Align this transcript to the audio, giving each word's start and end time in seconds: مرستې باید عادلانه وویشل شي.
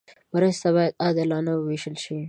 مرستې 0.33 0.69
باید 0.75 0.93
عادلانه 1.03 1.51
وویشل 1.55 1.95
شي. 2.03 2.17